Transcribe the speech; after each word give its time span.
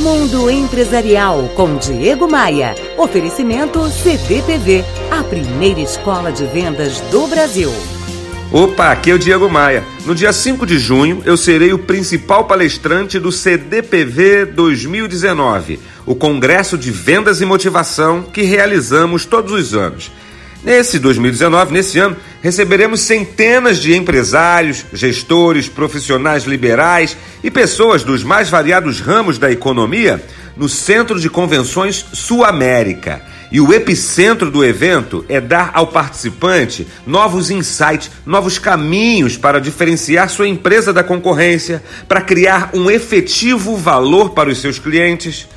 Mundo 0.00 0.50
Empresarial 0.50 1.50
com 1.54 1.76
Diego 1.76 2.26
Maia. 2.26 2.74
Oferecimento 2.96 3.86
CDPV, 3.90 4.82
a 5.10 5.22
primeira 5.22 5.78
escola 5.78 6.32
de 6.32 6.46
vendas 6.46 7.02
do 7.10 7.26
Brasil. 7.26 7.70
Opa, 8.50 8.92
aqui 8.92 9.10
é 9.10 9.14
o 9.14 9.18
Diego 9.18 9.50
Maia. 9.50 9.84
No 10.06 10.14
dia 10.14 10.32
5 10.32 10.64
de 10.64 10.78
junho, 10.78 11.20
eu 11.26 11.36
serei 11.36 11.74
o 11.74 11.78
principal 11.78 12.46
palestrante 12.46 13.18
do 13.18 13.30
CDPV 13.30 14.46
2019, 14.46 15.78
o 16.06 16.14
Congresso 16.14 16.78
de 16.78 16.90
Vendas 16.90 17.42
e 17.42 17.44
Motivação 17.44 18.22
que 18.22 18.40
realizamos 18.40 19.26
todos 19.26 19.52
os 19.52 19.74
anos. 19.74 20.10
Nesse 20.62 20.98
2019, 20.98 21.72
nesse 21.72 21.98
ano, 21.98 22.16
receberemos 22.42 23.00
centenas 23.00 23.78
de 23.78 23.94
empresários, 23.94 24.84
gestores, 24.92 25.68
profissionais 25.68 26.44
liberais 26.44 27.16
e 27.42 27.50
pessoas 27.50 28.02
dos 28.02 28.22
mais 28.22 28.50
variados 28.50 29.00
ramos 29.00 29.38
da 29.38 29.50
economia 29.50 30.22
no 30.54 30.68
Centro 30.68 31.18
de 31.18 31.30
Convenções 31.30 32.04
Sul 32.12 32.44
América. 32.44 33.22
E 33.50 33.58
o 33.58 33.72
epicentro 33.72 34.50
do 34.50 34.62
evento 34.62 35.24
é 35.30 35.40
dar 35.40 35.70
ao 35.72 35.86
participante 35.86 36.86
novos 37.06 37.50
insights, 37.50 38.10
novos 38.26 38.58
caminhos 38.58 39.38
para 39.38 39.60
diferenciar 39.60 40.28
sua 40.28 40.46
empresa 40.46 40.92
da 40.92 41.02
concorrência, 41.02 41.82
para 42.06 42.20
criar 42.20 42.70
um 42.74 42.90
efetivo 42.90 43.76
valor 43.76 44.30
para 44.30 44.50
os 44.50 44.60
seus 44.60 44.78
clientes. 44.78 45.48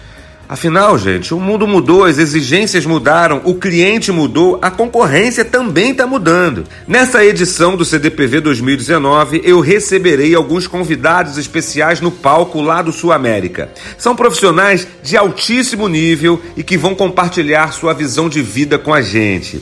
Afinal, 0.54 1.00
gente, 1.00 1.34
o 1.34 1.40
mundo 1.40 1.66
mudou, 1.66 2.04
as 2.04 2.20
exigências 2.20 2.86
mudaram, 2.86 3.42
o 3.44 3.56
cliente 3.56 4.12
mudou, 4.12 4.60
a 4.62 4.70
concorrência 4.70 5.44
também 5.44 5.90
está 5.90 6.06
mudando. 6.06 6.64
Nessa 6.88 7.26
edição 7.26 7.76
do 7.76 7.84
CDPV 7.84 8.40
2019, 8.40 9.42
eu 9.44 9.60
receberei 9.60 10.36
alguns 10.36 10.68
convidados 10.68 11.40
especiais 11.40 12.02
no 12.02 12.12
palco 12.12 12.62
lá 12.62 12.84
do 12.84 12.92
Sul 12.92 13.12
América. 13.12 13.72
São 13.98 14.16
profissionais 14.16 14.88
de 15.02 15.18
altíssimo 15.18 15.88
nível 15.88 16.40
e 16.56 16.62
que 16.62 16.78
vão 16.78 16.94
compartilhar 16.94 17.74
sua 17.74 17.96
visão 17.96 18.30
de 18.30 18.44
vida 18.44 18.78
com 18.78 18.94
a 18.94 19.02
gente. 19.02 19.60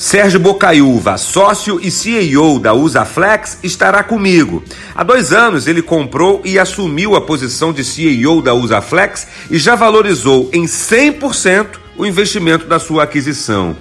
Sérgio 0.00 0.40
Bocaiúva, 0.40 1.18
sócio 1.18 1.78
e 1.78 1.90
CEO 1.90 2.58
da 2.58 2.72
Usaflex, 2.72 3.58
estará 3.62 4.02
comigo. 4.02 4.64
Há 4.94 5.04
dois 5.04 5.30
anos 5.30 5.66
ele 5.66 5.82
comprou 5.82 6.40
e 6.42 6.58
assumiu 6.58 7.14
a 7.14 7.20
posição 7.20 7.70
de 7.70 7.84
CEO 7.84 8.40
da 8.40 8.54
Usaflex 8.54 9.26
e 9.50 9.58
já 9.58 9.74
valorizou 9.74 10.48
em 10.54 10.64
100% 10.64 11.66
o 11.98 12.06
investimento 12.06 12.64
da 12.64 12.78
sua 12.78 13.02
aquisição. 13.02 13.76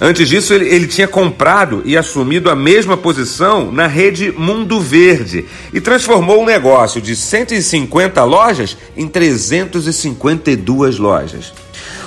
Antes 0.00 0.28
disso, 0.28 0.54
ele, 0.54 0.68
ele, 0.68 0.86
tinha 0.86 1.08
comprado 1.08 1.82
e 1.84 1.96
assumido 1.96 2.48
a 2.48 2.54
mesma 2.54 2.96
posição 2.96 3.72
na 3.72 3.88
rede 3.88 4.30
Mundo 4.30 4.78
Verde 4.80 5.44
e 5.72 5.80
transformou 5.80 6.40
o 6.40 6.46
negócio 6.46 7.00
de 7.00 7.16
150 7.16 8.22
lojas 8.22 8.76
em 8.96 9.08
352 9.08 10.98
lojas. 10.98 11.52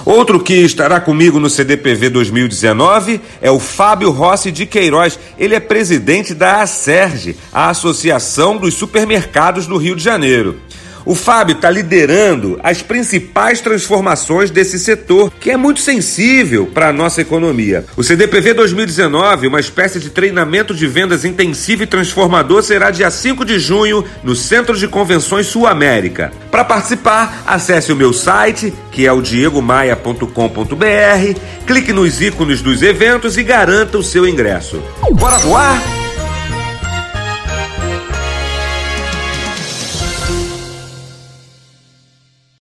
Outro 0.08 0.40
que 0.40 0.54
estará 0.54 1.02
comigo 1.02 1.38
no 1.38 1.50
CDPV 1.50 2.10
2019 2.12 3.20
é 3.42 3.52
o 3.52 3.60
Fábio 3.60 4.10
Rossi 4.10 4.54
de 4.54 4.66
Queiroz. 4.66 5.20
Ele 5.38 5.54
é 5.54 5.60
presidente 5.60 6.34
da 6.34 6.62
ASERGE, 6.62 7.36
a 7.52 7.70
Associação 7.70 8.56
dos 8.56 8.74
Supermercados 8.74 9.68
do 9.68 9.76
Rio 9.76 9.98
de 9.98 10.04
Janeiro. 10.06 10.62
O 11.08 11.16
Fábio 11.16 11.56
está 11.56 11.70
liderando 11.70 12.60
as 12.62 12.82
principais 12.82 13.62
transformações 13.62 14.52
desse 14.52 14.78
setor, 14.78 15.32
que 15.40 15.50
é 15.50 15.56
muito 15.56 15.80
sensível 15.80 16.66
para 16.66 16.90
a 16.90 16.92
nossa 16.92 17.22
economia. 17.22 17.86
O 17.96 18.04
CDPV 18.04 18.56
2019, 18.56 19.48
uma 19.48 19.62
espécie 19.62 20.02
de 20.02 20.10
treinamento 20.10 20.76
de 20.76 20.86
vendas 20.86 21.24
intensivo 21.24 21.84
e 21.84 21.88
transformador, 21.88 22.62
será 22.62 22.92
dia 22.92 23.10
5 23.10 23.46
de 23.46 23.58
junho 23.58 24.04
no 24.22 24.36
Centro 24.36 24.78
de 24.78 24.86
Convenções 24.86 25.48
Sul 25.48 25.66
América. 25.66 26.34
Para 26.52 26.66
participar, 26.66 27.42
acesse 27.48 27.94
o 27.94 27.96
meu 27.96 28.12
site, 28.12 28.74
que 28.92 29.08
é 29.08 29.12
o 29.14 29.22
diegomaia.com.br, 29.22 31.40
clique 31.66 31.94
nos 31.94 32.22
ícones 32.22 32.62
dos 32.62 32.82
eventos 32.82 33.38
e 33.38 33.44
garanta 33.44 33.98
o 33.98 34.04
seu 34.04 34.28
ingresso. 34.28 34.84
Bora 35.14 35.38
voar? 35.38 36.07